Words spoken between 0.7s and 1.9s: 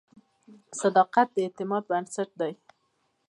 •صداقت د اعتماد